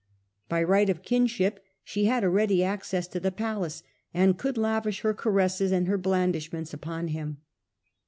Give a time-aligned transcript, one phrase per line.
[0.49, 3.83] By right of kinship she had a ready access to the palace,
[4.15, 7.37] and could lavish her caresses and her blandish ments upon him.